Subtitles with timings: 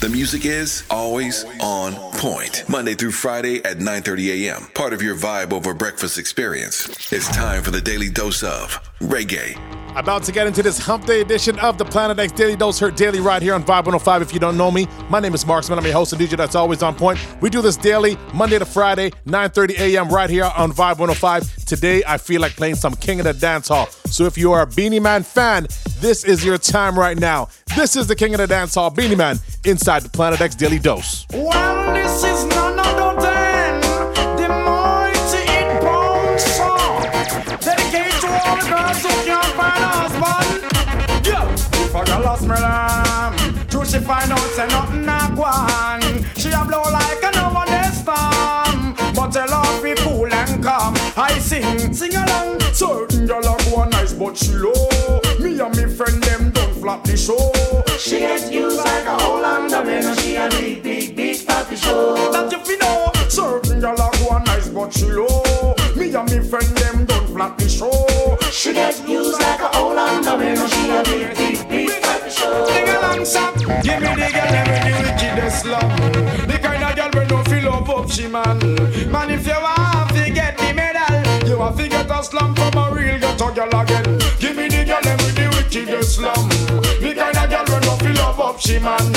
[0.00, 2.64] The music is always on point.
[2.70, 4.66] Monday through Friday at 9:30 a.m.
[4.72, 7.12] Part of your vibe over breakfast experience.
[7.12, 9.79] It's time for the daily dose of reggae.
[9.96, 12.94] About to get into this hump day edition of the Planet X Daily Dose Heard
[12.94, 14.22] Daily right here on Vibe 105.
[14.22, 15.78] If you don't know me, my name is Marksman.
[15.78, 17.18] I'm your host and DJ that's always on point.
[17.40, 20.08] We do this daily, Monday to Friday, 9.30 a.m.
[20.08, 21.64] right here on Vibe 105.
[21.66, 23.86] Today, I feel like playing some King of the Dance Hall.
[24.06, 25.66] So if you are a Beenie Man fan,
[25.98, 27.48] this is your time right now.
[27.76, 30.78] This is the King of the Dance Hall, Beenie Man, inside the Planet X Daily
[30.78, 31.26] Dose.
[31.32, 31.90] Well,
[42.00, 46.00] A girl lost me lamb, true she find out say nothing not go on.
[46.34, 50.94] She a blow like a nowadays storm, but her be cool and calm.
[51.14, 52.60] I sing, sing along.
[52.72, 55.20] Certain girl a go nice, but she low.
[55.40, 57.52] Me and me friend them don't flap the show.
[57.98, 60.14] She get used like a whole underwear.
[60.16, 62.14] She a big, big, big papi show.
[62.32, 66.66] That you know Certain girl a go nice but she low Me and me friend
[66.78, 70.56] them don't flat the show She get used like a whole underwear.
[70.56, 71.39] She a big, big, big papi show.
[73.30, 73.54] Sing
[73.86, 77.44] Give me the girl them with the wickedest love The kind of girl we no
[77.44, 78.58] feel love up she man.
[79.12, 82.76] Man if you want to get the medal You want to get a slam from
[82.76, 84.18] a real ghetto girl again.
[84.40, 86.48] Give me the girl them with the wickedest slum.
[86.98, 89.12] The kind of girl we no feel love up she man.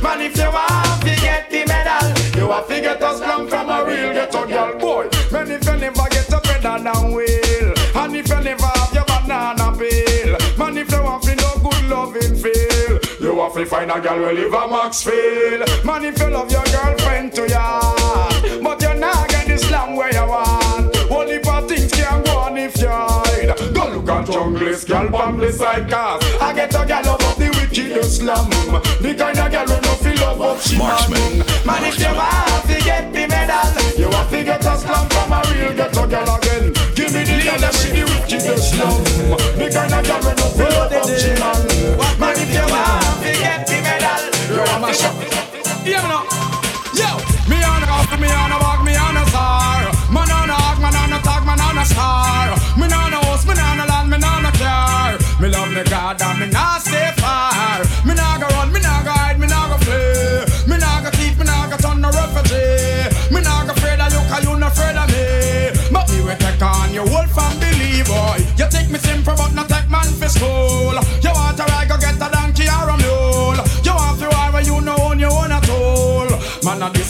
[0.00, 3.68] Man if you want to get the medal You want to get a slam from
[3.68, 4.78] a real ghetto girl.
[4.78, 7.12] Boy Man if you never get a better than
[13.58, 15.84] To find a girl who live a Maxfield.
[15.84, 17.80] Man if you love your girlfriend to ya
[18.62, 20.96] But you're not get slam where you want.
[21.10, 23.58] Only for things can go on if you hide.
[23.74, 27.50] Go look at junglist, girl on the side cause I get a girl up the
[27.58, 28.48] wickedest slum
[29.02, 31.18] The kind of girl who no feel love up she Marksman.
[31.18, 31.66] man.
[31.66, 35.32] Man if you want to get the medal You have to get a slam from
[35.32, 36.72] a real ghetto girl again.
[36.94, 39.02] Give me the girl that with the wickedest slum
[39.58, 41.58] The kind of girl who no feel love up she man.
[42.22, 42.67] Man if you
[45.84, 46.27] 山の。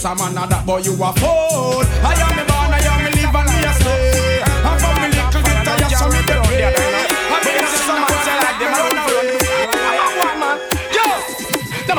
[0.04, 1.82] A man that, boy you a fool.
[2.04, 2.47] I am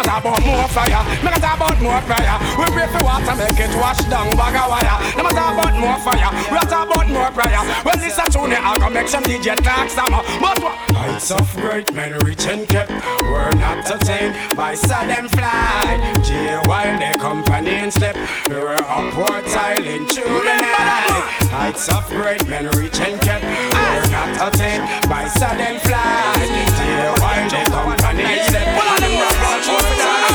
[0.10, 2.38] talk about more fire, me a talk about more fire.
[2.58, 4.98] We pray for water, make it wash down bag of wire.
[5.14, 7.62] Them a talk about more fire, we talk about more prayer.
[7.86, 10.10] Well, this a tune, I go make some DJ talk some.
[10.10, 10.74] But what?
[10.98, 12.90] Heights of great men reach and kept,
[13.30, 16.00] were not attained by sudden flight.
[16.26, 18.18] J while they company and step,
[18.50, 21.38] we were upward tiling through the night.
[21.54, 23.46] Heights of great men reach and kept,
[24.20, 24.82] not a thing.
[25.10, 26.36] Why sudden fly?
[26.76, 28.52] Dear, why they come from nice?
[28.52, 30.30] Pull on them rappers, hold it down.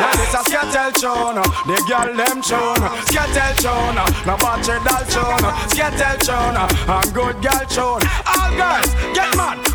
[0.00, 2.84] Now this a scattel tune, the girl them tune.
[3.08, 4.78] Scattel tune, no battery
[5.12, 6.18] chona, tune.
[6.26, 6.64] chona.
[6.88, 8.08] I'm good girl chona.
[8.26, 9.71] All girls, get mad.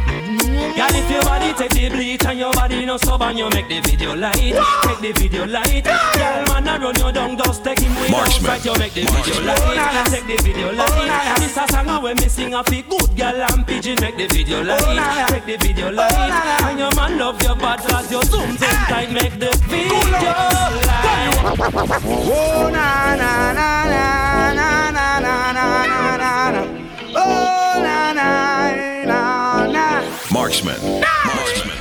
[0.75, 3.79] Girl, if your body take the bleach and your body no stubborn, you make the
[3.81, 4.35] video light.
[4.35, 5.83] take the video light.
[5.83, 8.49] Girl, man, I run you down, just take him with Marksman.
[8.49, 8.65] right.
[8.65, 10.05] You make the video light.
[10.07, 11.37] Take the video light.
[11.39, 13.97] This a song when me sing a fi good girl and pigeon.
[14.01, 15.27] Make the video light.
[15.29, 16.13] Take the video light.
[16.63, 19.11] And your man love your bad cause you zoom zoom tight.
[19.11, 19.91] Make the video
[20.87, 21.37] light.
[22.09, 26.61] Oh na na na na na na na na na na na.
[27.15, 29.46] Oh na na na na.
[30.47, 30.79] Marksman.
[31.25, 31.77] Marksman.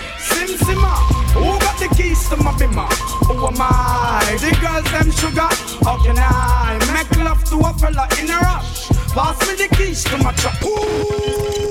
[1.38, 2.50] Who got the keys to my?
[2.50, 4.36] Who am I?
[4.40, 5.48] The girls them sugar.
[5.86, 8.88] How can I make love to a fella in a rush?
[9.14, 10.58] Pass me the keys to my truck.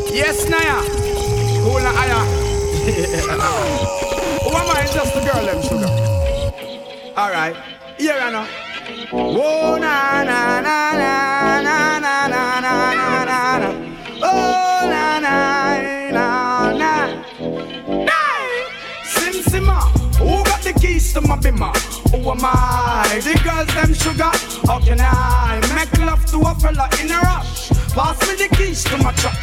[0.10, 0.80] Yes, Naya.
[1.68, 2.22] Who na Aya?
[4.40, 4.88] Who am I?
[4.94, 5.92] Just the girl them sugar.
[7.18, 7.58] All right,
[7.98, 8.48] here I know.
[9.12, 13.70] Oh na na na na na na na na na.
[14.24, 15.45] Oh na na
[21.46, 21.74] to?
[22.14, 23.22] Oh, Who am I?
[23.24, 24.32] The girls them sugar.
[24.68, 27.70] How can I make love to a fella in a rush?
[27.94, 29.36] Pass me the keys to my truck.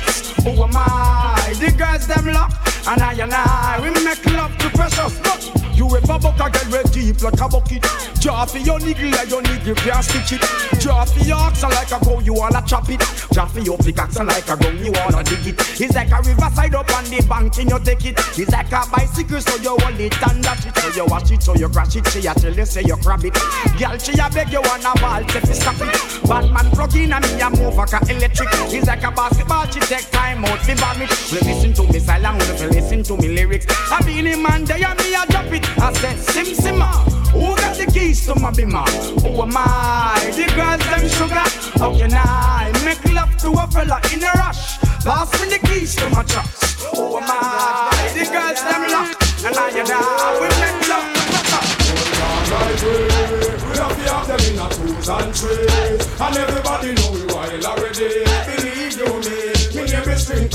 [0.43, 1.55] Who oh, am I?
[1.59, 2.72] The girls them lock.
[2.85, 5.21] And I and I, we make love to precious.
[5.25, 5.63] Look.
[5.75, 7.83] You ever buck a girl with deep like a bucket?
[8.21, 10.81] Draw for your niggle like your niggle can't stitch it.
[10.81, 13.01] Draw for your oxen like a go, you wanna chop it.
[13.33, 15.81] Draw for your pickaxe like a gun, you wanna dig it.
[15.81, 18.15] It's like a riverside up on the bank and you take it.
[18.39, 20.77] It's like a bicycle, so you hold it and dash it.
[20.77, 22.07] So you watch it, so you crash it.
[22.09, 23.35] She a tell you say you grab it.
[23.79, 26.29] Girl, she a beg you wanna ball, take it, stop it.
[26.29, 28.49] Batman plug in and me a move like a electric.
[28.71, 31.11] It's like a basketball, she take time out fi bomb it.
[31.33, 32.39] Listen to me silent,
[32.73, 33.67] listen to me lyrics.
[33.91, 35.65] I be in man, they and me a drop it.
[35.79, 38.89] I said, Sim Simma, ah, who got the keys to my bimmer?
[39.23, 40.19] Who am I?
[40.35, 41.47] The girls them sugar.
[41.79, 44.79] How can I make love to a fella in a rush?
[45.05, 46.83] Pass me the keys to my trucks.
[46.95, 47.91] Who am I?
[48.15, 49.23] The girls them lock.
[49.45, 51.23] And I and I, we make love
[53.73, 57.65] We have to have them in a twos and threes And everybody know we wild
[57.65, 60.49] already Believe you me, me name is String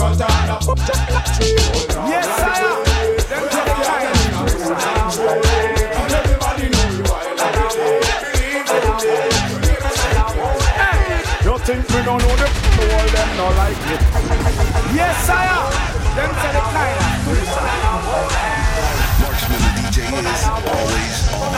[20.25, 21.53] is always on.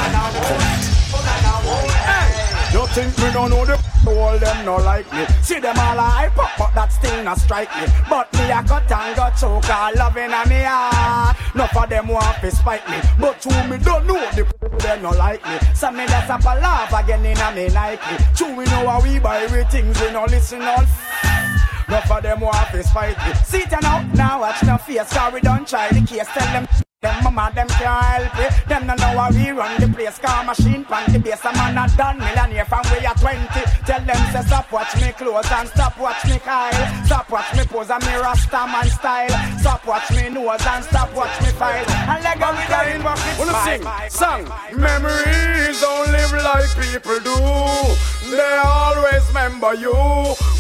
[2.10, 5.26] Hey, you think we don't know the all them no like me.
[5.42, 7.86] See them all I up, but that still not strike me.
[8.10, 11.38] But me I got and got choke, all loving a me heart.
[11.56, 14.46] No for them want to spite me, but to me don't know the
[14.80, 15.58] them no like me.
[15.76, 18.24] So me that's up a laugh again in a me Nike.
[18.36, 20.86] True we know how we buy we things, we no listen all.
[21.90, 23.34] No for them want to spite me.
[23.46, 26.28] See it now, now watch no face, we don't try the case.
[26.34, 26.89] Tell them.
[27.02, 28.68] Them mama, them can't help it.
[28.68, 30.20] Them no know how we run the place.
[30.20, 31.40] Car machine, pan the base.
[31.46, 33.40] A man a done millionaire from way at 20.
[33.88, 37.06] Tell them say stop watch me clothes and stop watch me Kyle.
[37.06, 39.32] Stop watch me pose and me rasta man style.
[39.60, 41.88] Stop watch me nose and stop watch me file.
[41.88, 43.40] And let go with the in bucket.
[43.40, 44.44] Wanna sing, song.
[44.76, 48.10] Memories don't live like people do.
[48.30, 49.96] They always remember you.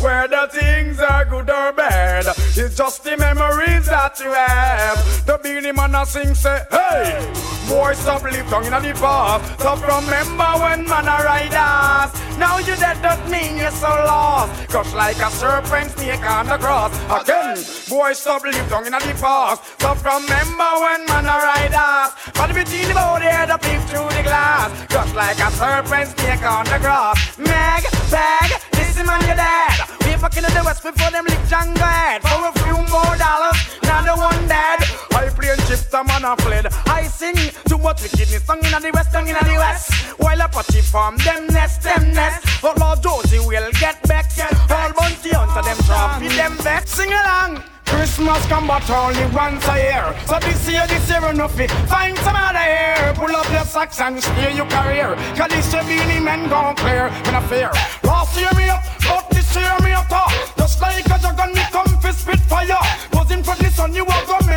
[0.01, 2.25] Whether things are good or bad,
[2.55, 5.25] it's just the memories that you have.
[5.25, 7.33] The beenie man a sing say, hey,
[7.67, 9.59] boy, stop live down in the past.
[9.59, 12.37] Stop remember when man a ride us.
[12.37, 14.69] Now you dead don't mean you're so lost.
[14.69, 16.93] Crush like a serpent snake on the cross.
[17.21, 17.57] Again,
[17.89, 19.63] boy, stop live down in the past.
[19.79, 22.13] Stop remember when man a ride us.
[22.33, 24.71] But between the body head up peep through the glass.
[24.87, 27.37] Crush like a serpent snake on the grass.
[27.37, 29.75] Meg, bag, this is man your dad.
[30.05, 32.21] We fucking in the west before them lick Django head.
[32.21, 34.78] For a few more dollars, now the one dead.
[35.19, 36.67] I play and chips, a man a fled.
[36.87, 37.35] I sing
[37.67, 39.91] too much wickedness, song in the west, song in the west.
[40.17, 42.61] While a potty farm, them nest, them nest.
[42.61, 44.31] But Lord Josie will get back.
[44.71, 46.87] All bounty hunter, them drop them back.
[46.87, 47.61] Sing along.
[47.83, 50.15] Christmas come but only once a year.
[50.25, 51.71] So this year, this year enough it.
[51.91, 53.13] Find some other here.
[53.15, 55.15] Pull up your socks and steer your career.
[55.35, 57.09] Cause this year beenie men gone clear.
[57.25, 57.71] Me no fear.
[58.03, 60.07] Last year me up, but this year me up.
[60.55, 62.79] Just like a dragon me come for spit fire.
[63.11, 64.48] Was in front the sun, you walk on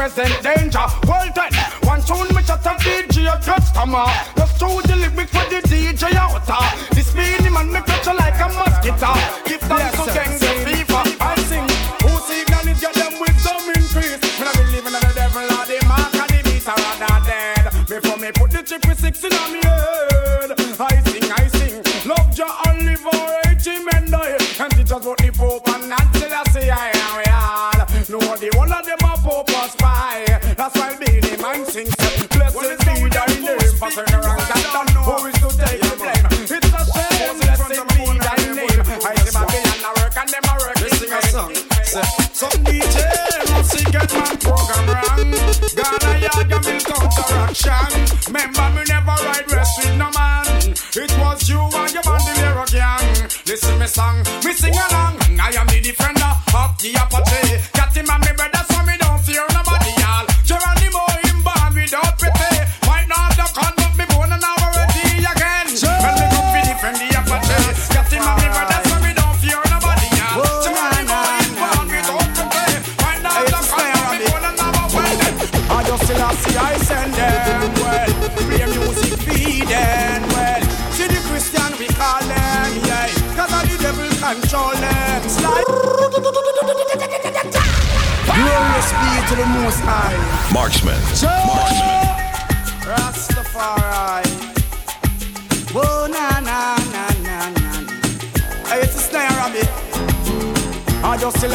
[0.00, 0.86] present danger.
[1.06, 1.52] Well then,
[1.84, 4.06] one tune me chat a DJ a customer.
[4.34, 6.40] Just through the lyrics for the DJ out.
[6.48, 6.94] Uh.
[6.94, 9.49] This beenie man me touch like a mosquito.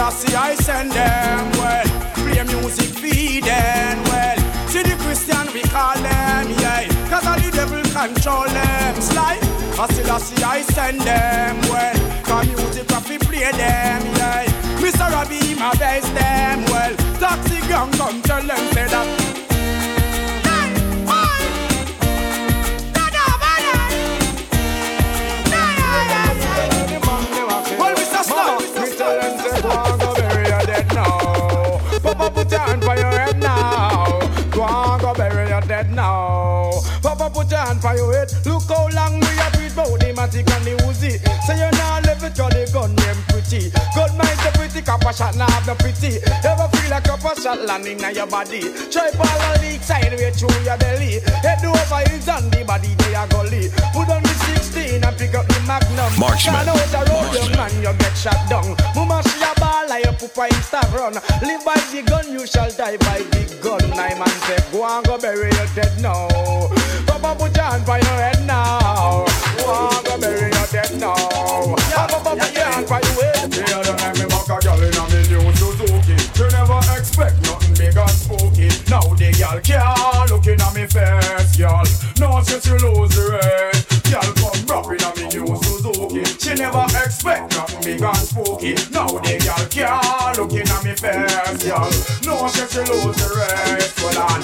[0.06, 0.36] Rabbit.
[0.36, 1.86] I send them well.
[2.36, 3.98] them music feeding.
[4.10, 6.88] Well, see the Christian we call them, yeah.
[7.10, 9.02] Cause all the devil control them.
[9.02, 9.44] Slide,
[9.80, 9.88] I
[10.22, 11.62] still I send them.
[11.70, 14.46] Well, cause music we play them, yeah.
[14.80, 15.10] Mr.
[15.12, 16.64] Robbie, my best them.
[16.66, 19.25] Well, toxic gang come tell them say that.
[32.18, 34.20] Papa put your hand for your head now.
[34.52, 36.72] Go on, go bury your dead now.
[37.04, 38.32] Papa put your hand for your head.
[38.46, 41.20] Look how long we have been about the matic and the Uzi.
[41.44, 43.68] Say you now live it, you the gun name pretty.
[43.92, 46.24] Good mind the pretty, copper shot now have the pretty.
[46.48, 48.64] Ever feel like a copper shot landing on your body?
[48.88, 51.20] Try fall on the side way through your belly.
[51.44, 53.68] Head over heels on the body, they are gully.
[53.92, 56.12] Put on the 16 and pick up the magnum.
[56.16, 56.64] Marksman.
[56.64, 58.72] The road, young man, you get shot down.
[60.50, 61.14] Like a.
[61.42, 63.82] Live by the gun, you shall die by the gun.
[63.94, 66.28] I man say, go and go bury your dead now.
[67.08, 69.26] Papa, put your hand by your head now.
[69.58, 71.16] Go and go bury your dead now.
[71.96, 73.56] Papa, put your hand by your head.
[73.56, 76.16] Yeah, don't let me a girl in a new Suzuki.
[76.52, 78.70] Never expect nothing big and spooky.
[78.90, 81.84] Now the girl can't looking at me face, girl.
[82.20, 83.55] No, she she lose the race.
[88.06, 88.74] And spooky.
[88.92, 91.90] Now the girl can't looking at me face, girl.
[92.26, 93.94] No, she she lose the race.
[94.00, 94.42] Hold on.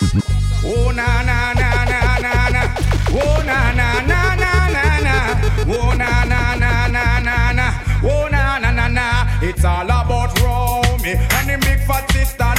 [0.63, 2.63] Oh na na na na na na.
[3.12, 5.15] Oh na na na na na na.
[5.68, 7.68] Oh na na na na na na.
[8.03, 9.39] Oh na na na na.
[9.41, 12.50] It's all about Romy and the big fat sister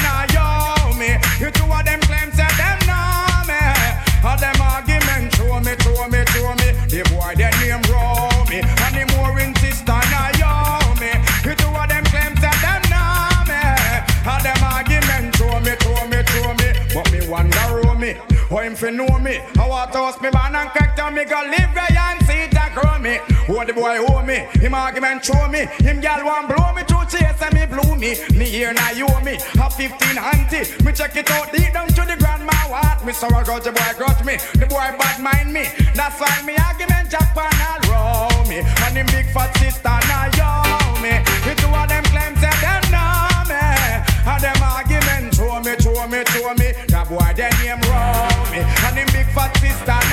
[18.53, 19.41] how him fi know me.
[19.57, 22.99] I toast me man and crack down me go live where and see and grow
[22.99, 23.17] me.
[23.49, 25.67] Who the boy owe me, him argument show me.
[25.81, 28.13] Him gal want blow me through chase and me blew me.
[28.37, 30.69] Me here now you me, a 15 auntie.
[30.85, 33.05] Me check it out deep down to the grandma what.
[33.07, 35.65] Me sorrow got the boy grudge me, the boy bad mind me.
[35.95, 38.61] That's why me argument Japan all row me.
[38.85, 41.25] And him big fat sister now yo me.
[41.49, 43.65] The two of them claims that them know me.
[44.29, 46.69] And them argument show me, show me, show me.
[46.93, 48.32] That boy then him row
[49.35, 50.12] fat sister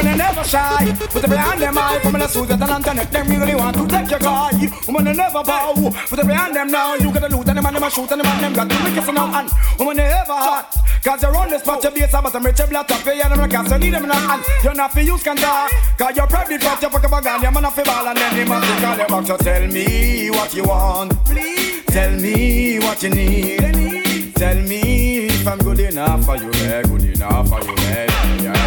[0.00, 3.28] Women they never shy, put the behind them eye, in the suit and internet, them
[3.28, 4.50] really want to take your guy.
[4.88, 5.74] Women they never bow,
[6.08, 8.20] put the behind them now, you gotta loot and them and them a shoot and
[8.20, 9.50] them and them got the wickedest in our hand.
[9.78, 10.72] Women they ever hot,
[11.04, 13.54] cause you're on the spot, you base but I'm rich, black top, and them like
[13.54, 14.42] I need them in a hand.
[14.64, 17.52] You're not for use can talk, cause you're private, but you're fucking bag and you're
[17.52, 20.54] man off the ball and then they must call you back, so tell me what
[20.54, 21.84] you want, please.
[21.88, 27.02] Tell me what you need, tell me if I'm good enough for you, yeah, good
[27.02, 28.59] enough for you, yeah, yeah.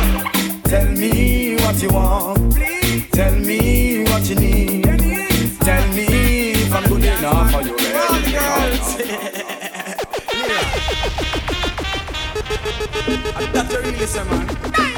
[0.73, 2.55] Tell me what you want.
[2.55, 3.07] Please.
[3.11, 4.83] Tell me what you need.
[5.61, 7.77] Tell me if I'm good enough for you.
[13.53, 14.92] That's the really man.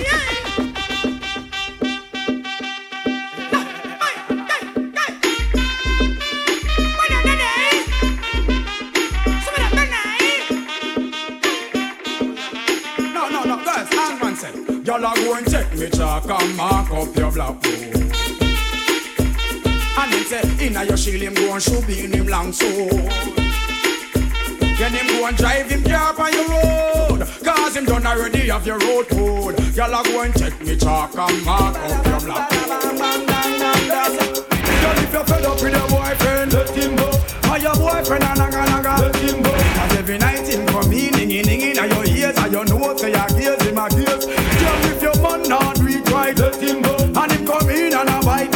[15.06, 17.80] Y'all go and check me chalk and mark up your black book.
[20.00, 22.90] And him say, inna your shield him go and shoot in him long sword.
[24.80, 27.20] Then him go and drive him car on your road.
[27.44, 29.76] Cause him done already have your road code.
[29.76, 32.66] Y'all are go and check me chalk and mark up your black book.
[34.82, 37.12] Girl, if you're fed up with your boyfriend, let him go.
[37.52, 39.52] Or your boyfriend a naga naga, let him go.
[39.52, 43.06] Cause every night him come in, dinging dinging, and your ears and your nose, so
[43.06, 44.55] your gaze him a gaze.
[47.26, 48.56] Come in and him come in and a bite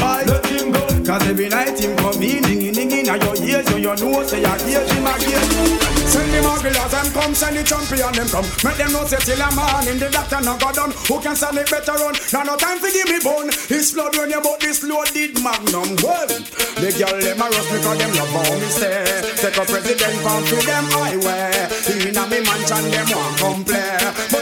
[1.30, 4.58] Every night him come in, ding ding in your ears, so you know say your
[4.66, 5.46] ears him again.
[6.10, 8.50] Send the mugglers them come, send the champion them come.
[8.66, 10.90] Make them know say till a man in the doctor no go done.
[11.06, 12.18] Who can stand it better run?
[12.34, 13.54] Now no time for give me bone.
[13.70, 15.96] His blood when you bought this loaded magnum.
[16.02, 19.22] Well, the girl them a rush because them love how me stay.
[19.38, 21.54] Take a president from to them highway.
[22.10, 24.02] Inna me mansion them want come play.
[24.34, 24.39] But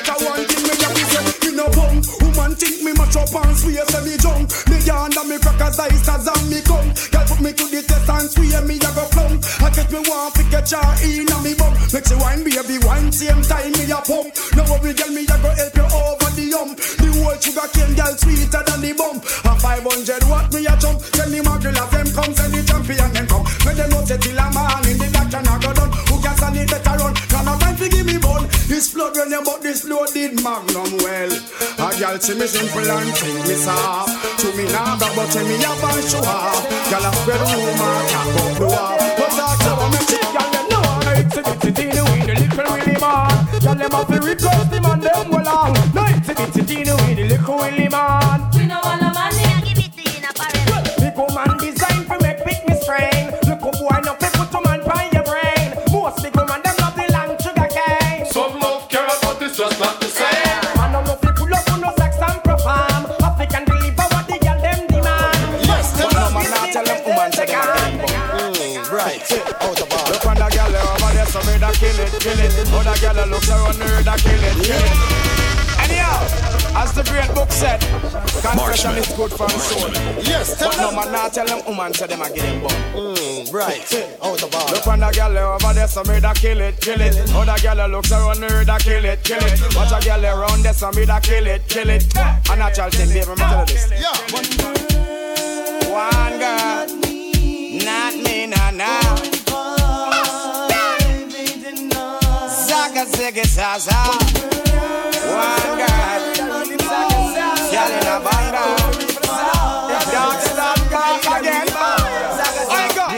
[3.35, 4.47] and swear say me junk.
[4.69, 6.89] Me under me crackers ice as on me come.
[7.11, 9.43] Girl put me to the test and swear me a go flunk.
[9.63, 11.73] I get me want to catch her inna me bum.
[11.93, 14.31] Make she wine baby wine same time me a pump.
[14.55, 16.75] Now every girl me a go help you over the hump.
[16.77, 19.23] The whole sugar cane girl sweeter than the bump.
[19.23, 20.46] A 500 watt
[28.97, 31.29] Blood when you but this loaded magnum well.
[31.29, 34.09] A girl see me simple and think me soft.
[34.41, 36.65] To me now but but me a ban show off.
[36.89, 38.97] Girl a spread rumor, talk up the wall.
[39.21, 42.73] But talk to me chick, girl them know I it's a bitty teeny weeny little
[42.73, 43.37] willy man.
[43.61, 45.77] Girl them a fi request him and them go long.
[45.93, 47.36] No it's a bitty teeny weeny little
[73.27, 74.91] Other girl looks around her, da kill it, kill it.
[75.83, 76.19] Anyhow,
[76.75, 77.79] as the great book said,
[78.41, 79.89] confession is good for the soul.
[80.23, 80.95] Yes, tell But no them.
[80.95, 82.71] man not tell them woman, say them a get them bum.
[82.93, 83.93] Mm, right,
[84.23, 84.73] out of order.
[84.73, 87.15] Look on the girl over there, so me da kill it, kill it.
[87.33, 89.75] Other girl looks around her, da kill it, kill it.
[89.75, 92.05] Watch a girl around there, so me da kill it, kill it.
[92.15, 93.91] A natural thing, baby, me tell you this.
[93.91, 94.11] Yeah.
[95.91, 97.06] One girl, not
[103.07, 103.45] ziggy.
[105.27, 108.63] One girl, girl in a banga.
[110.11, 111.67] Dark stop, come again.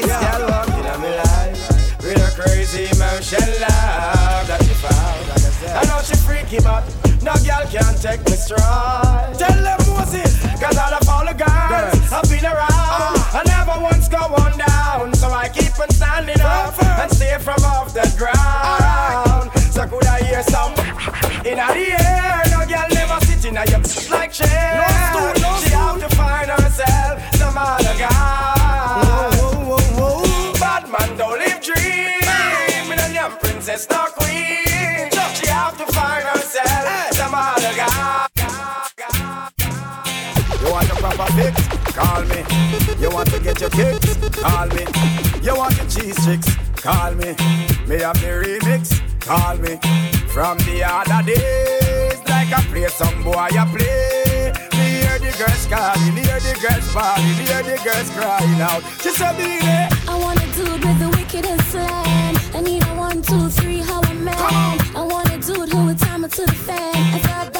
[0.01, 5.29] This girl walking on me life with a crazy love that she found.
[5.75, 6.83] I know she freaky, but
[7.21, 9.37] no girl can take me stride.
[9.37, 11.35] Tell them Moses, cause all of all the
[12.09, 13.19] have been around.
[13.31, 17.63] I never once go on down, so I keep on standing up and stay from
[17.63, 19.58] off the ground.
[19.79, 20.71] So could I hear some
[21.47, 22.43] in the air?
[22.51, 23.79] No girl never sitting at your
[24.11, 24.83] like chair.
[25.63, 29.31] she have to find herself some other guy.
[30.59, 32.89] Bad man don't live dream.
[32.89, 35.07] Me no young princess, no queen.
[35.35, 38.27] She have to find herself some other guy.
[40.59, 41.67] You want a proper fix?
[41.95, 42.43] Call me.
[42.99, 44.17] You want to get your kicks?
[44.43, 44.83] Call me.
[45.41, 46.53] You want the cheese chicks?
[46.75, 47.33] Call me.
[47.87, 48.98] Me have the remix?
[49.29, 49.77] Call me.
[50.33, 54.51] From the other days, like I play some boy, I play.
[54.73, 58.81] Me hear the girls calling, hear the girls falling, hear the girls crying out.
[59.03, 62.37] She said, "Be there." I want a dude with the wickedest slang.
[62.55, 64.35] I need a one, two, three, how a man.
[64.95, 66.95] I want a dude who would time it to the fan.
[67.13, 67.58] I thought back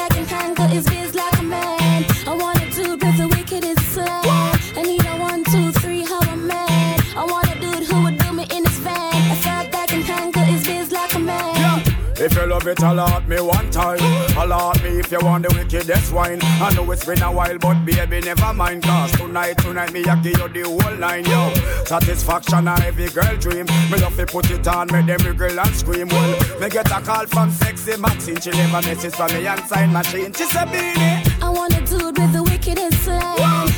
[12.22, 13.98] If you love it, allot me one time.
[14.36, 16.38] Allot me if you want the wickedest wine.
[16.42, 18.82] I know it's been a while, but baby, never mind.
[18.82, 21.50] Cause tonight, tonight, me, I give you the whole line, yo.
[21.86, 23.64] Satisfaction, a every girl dream.
[23.90, 26.08] Me love to put it on, make them wriggle and scream.
[26.08, 28.38] Well, me get a call from sexy Maxine.
[28.38, 30.34] She leave a message for me and sign machine.
[30.34, 31.24] She said, Beenie.
[31.40, 33.22] I want a dude with the wickedest slang.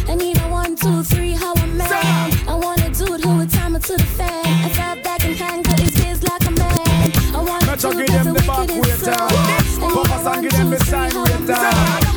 [0.08, 1.88] I need a one, two, three, how I'm man.
[2.48, 4.44] I want a dude who would time it to the fan.
[4.44, 5.01] I
[7.94, 8.96] want a Metro dude give them the back waiter.
[8.96, 9.92] slang.
[9.92, 11.60] Papa San give them the side waiter.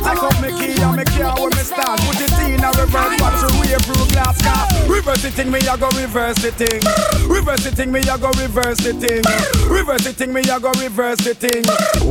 [0.06, 2.00] Take up me key and me car when me start.
[2.00, 4.64] Put it in a reverse, watch the way through glass car.
[4.88, 6.80] Reverse the thing, me I go reverse the thing.
[7.28, 9.22] Reverse the thing, me I go reverse the thing.
[9.68, 11.64] Reverse the thing, me I go reverse the thing.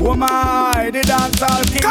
[0.06, 1.86] Oh my, the dancehall king.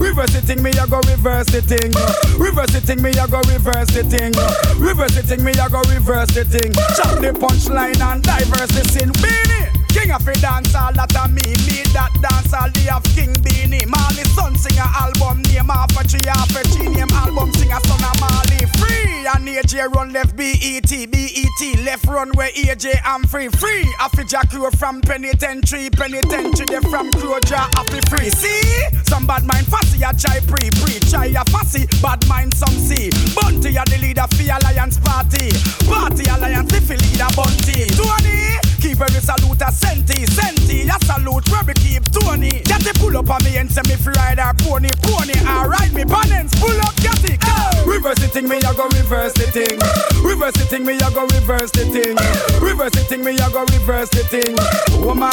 [0.00, 1.90] Reverse the thing, me I go reverse the thing.
[2.38, 4.32] Reverse the thing, me I go reverse the thing.
[4.78, 6.72] Reverse the thing, me I go reverse the thing.
[6.98, 9.10] Chop the punchline and diverse the sin.
[9.22, 9.73] Beenie.
[9.94, 11.46] King of the dance all that a me.
[11.70, 13.86] Me that dance all the of King Beenie.
[13.86, 17.70] Marley son sing a album name half a tree half a tree name album sing
[17.70, 18.66] a son of Marley.
[18.82, 23.86] Free and AJ run left BET BET left run where AJ I'm free free.
[24.02, 28.30] Afi Jack crew from penitentiary penitentiary they from Croja happy free.
[28.34, 32.74] See some bad mind fussy a chai pre pre chai a fussy bad mind some
[32.82, 33.14] see.
[33.38, 35.54] Bounty a the leader for Alliance Party.
[35.86, 37.86] Party Alliance if you leader Bounty.
[37.94, 42.60] Tony keep every salute a senti senti a salute where we keep Tony.
[42.68, 45.32] Get the pull up on me and send me free rider pony pony.
[45.48, 47.40] I ride me balance pull up get it.
[47.40, 47.56] Go.
[47.88, 49.80] Reverse the thing me I go reverse the thing.
[50.20, 52.12] Reverse the thing me I go reverse the thing.
[52.60, 54.52] Reverse the thing me I go reverse the thing.
[55.00, 55.32] Oh my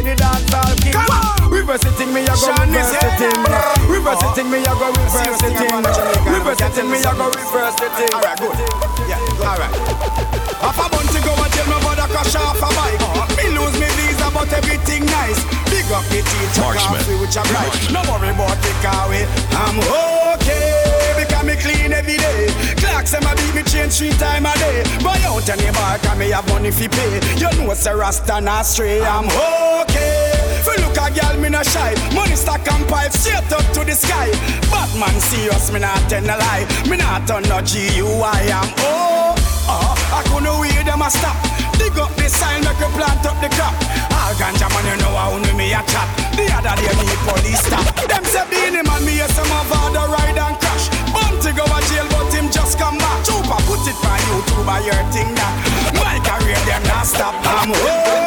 [0.00, 0.96] the dance all king.
[0.96, 1.52] Come on.
[1.52, 3.40] Reverse the thing me I go reverse the thing.
[3.92, 5.84] Reverse the thing me I go reverse the thing.
[6.32, 8.12] Reverse the thing me I go reverse the thing.
[8.16, 8.56] Alright good.
[9.04, 9.20] Yeah.
[9.44, 9.74] Alright.
[10.64, 11.45] Half a bunch to go
[12.16, 13.36] crash off a bike.
[13.36, 15.44] Me lose me visa but everything nice.
[15.68, 17.72] Big up the teacher coffee which I'm right.
[17.92, 19.28] No worry about the car way.
[19.52, 19.76] I'm
[20.40, 22.48] okay because me clean every day.
[22.80, 24.82] Clocks and my beat me change three time a day.
[25.04, 27.20] Buy out any bar me have money fi pay.
[27.36, 29.02] You know say Rasta not stray.
[29.02, 29.28] I'm
[29.84, 30.32] okay.
[30.64, 31.92] Fi look a girl me no shy.
[32.14, 34.30] Money stack and pipe straight up to the sky.
[34.72, 36.64] Batman serious me not tell a lie.
[36.88, 38.52] Me not no GUI.
[38.56, 39.16] I'm oh.
[39.68, 41.36] Oh, I couldn't wait them a stop.
[41.76, 43.76] Dig up the sign, make you plant up the crop.
[44.16, 46.08] All ganja man, you know how only me a chat.
[46.32, 47.84] The other day me police stop.
[48.08, 50.88] Them say Beenie man, me a some of the ride and crash.
[51.12, 53.24] Bum to go a jail, but him just come back.
[53.28, 55.52] Chupa put it on YouTube, I hear thing that.
[56.00, 57.34] My career them not stop.
[57.44, 57.72] I'm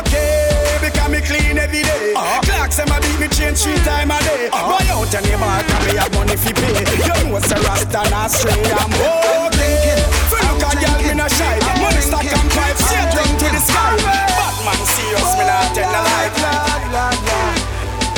[0.06, 2.14] okay because me clean every day.
[2.46, 4.50] Clocks and my beat me change three time a day.
[4.54, 4.78] Uh-huh.
[4.78, 6.86] Buy out any bar, cause have money fi pay.
[7.02, 8.54] You know say Rasta not stray.
[8.54, 10.04] I'm okay.
[10.30, 11.58] Fi look a girl me no shy.
[11.82, 13.96] Money stack and pipe straight down to the sky.
[14.38, 16.30] Batman serious, me not tell a lie.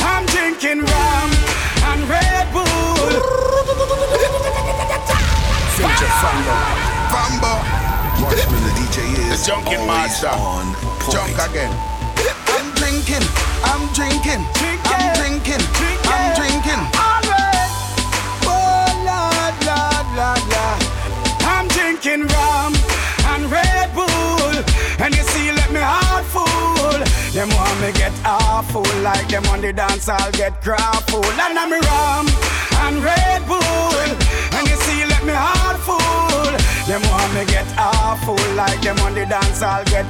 [0.03, 1.29] I'm drinking rum
[1.91, 2.67] and Red Bull.
[7.11, 7.53] Bamba,
[8.21, 8.97] Marksman, the DJ
[9.31, 10.27] is The junkin' always master.
[10.29, 11.11] on point.
[11.11, 11.71] junk again.
[12.53, 13.25] I'm drinking,
[13.63, 14.85] I'm drinking, Drinking.
[14.85, 16.10] I'm drinking, I'm drinking.
[27.81, 30.53] Me get awful like them on the dance, I'll get
[31.09, 31.25] full.
[31.25, 32.27] And I'm rum
[32.85, 34.09] and Red Bull.
[34.53, 36.53] And you see, let me heart full.
[36.85, 40.05] Them want me get awful like them on the dance, I'll get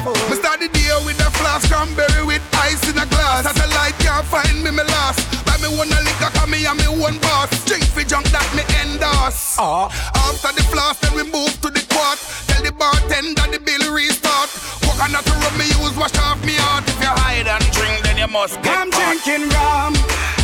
[0.00, 0.16] full.
[0.30, 3.44] Me start the day with a flask cranberry with ice in a glass.
[3.76, 5.20] Light can't find me, me lost.
[5.44, 7.52] Buy me one a liquor, cause me and me one boss.
[7.66, 9.56] Drink for junk that me endorse.
[9.60, 9.92] Ah.
[10.28, 12.18] After the flask, then we move to the quart.
[12.60, 14.52] Tell the bartender the bill restart.
[14.84, 16.84] Coconut rub me use, wash off me heart.
[16.84, 19.16] If you hide and drink, then you must get I'm caught.
[19.16, 19.96] drinking rum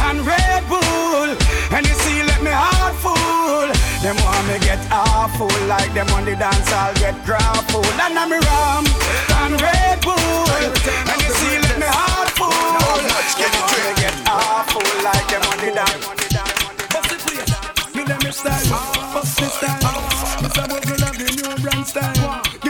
[0.09, 1.29] and Red Bull,
[1.77, 3.69] and you see, let me heart full.
[4.01, 7.85] Them want me get awful like them on the dance, I'll get grappled.
[8.01, 8.85] And I'm rum
[9.45, 12.49] and Red Bull, and you see, let me heart full.
[12.49, 16.01] Them want me get awful like them on the dance.
[16.97, 17.45] Bust it, please.
[17.93, 19.86] Give them a style, bust this style.
[21.93, 22.66] The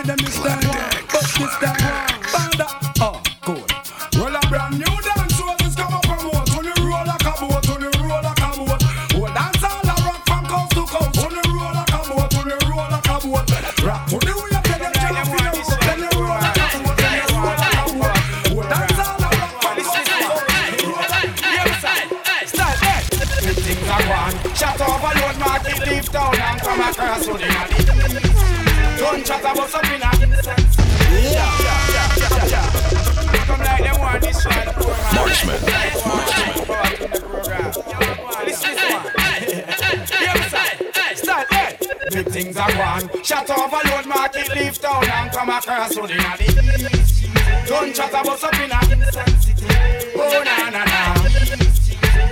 [42.36, 43.08] things are gone.
[43.22, 47.66] Shut off a load market, leave town and come across to the east.
[47.66, 50.12] Don't chat about something that insensitive.
[50.16, 51.25] Oh na na na.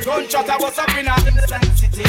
[0.04, 2.04] Don't chat about something that insensitive.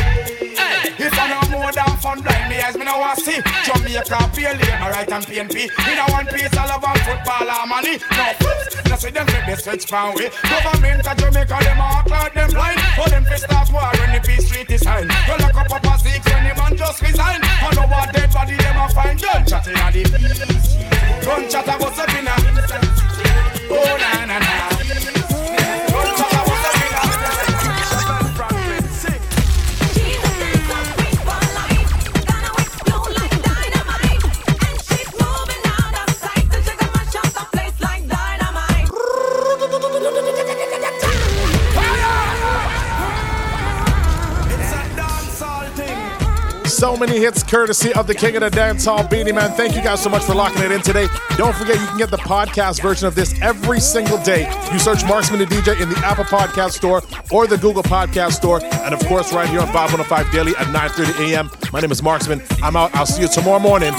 [1.00, 3.40] If I know more than fun, blind me eyes, me no want see.
[3.64, 5.72] Jamaica, PLA, my right and PNP.
[5.72, 7.96] Me no one piece, I love and football and money.
[8.12, 10.28] No fools, no see them flip the switch from way.
[10.44, 12.80] Government of Jamaica, them act like them blind.
[13.00, 15.08] For them fi start war when the peace treaty sign.
[15.08, 17.40] You lock up up a six when the man just resign.
[17.48, 19.16] I know what dead body them a find.
[19.24, 20.76] Gun chat inna the peace.
[21.24, 22.36] Gun chat about something a.
[22.36, 23.05] Oh
[47.06, 49.52] many hits courtesy of the king of the dance hall, Beenie Man.
[49.52, 51.08] Thank you guys so much for locking it in today.
[51.38, 54.50] Don't forget, you can get the podcast version of this every single day.
[54.72, 58.64] You search Marksman the DJ in the Apple Podcast Store or the Google Podcast Store.
[58.64, 61.52] And of course, right here on 515 Daily at 9.30 a.m.
[61.72, 62.42] My name is Marksman.
[62.64, 62.96] I'm out.
[62.96, 63.94] I'll see you tomorrow morning.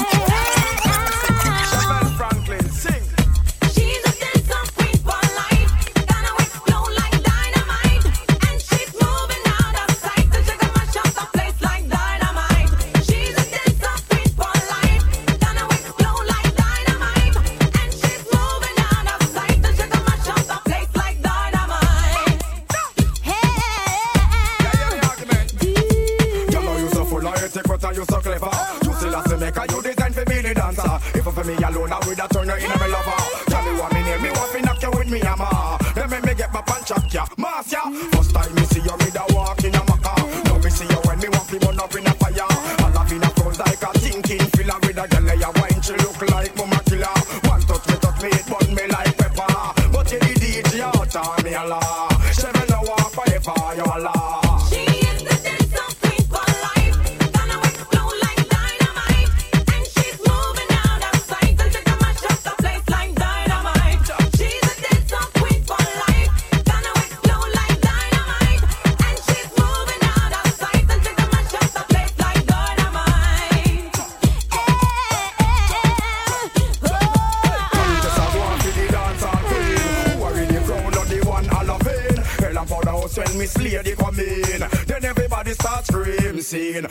[86.53, 86.85] Marksman